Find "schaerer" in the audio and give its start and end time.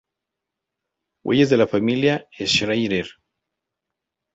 2.39-3.05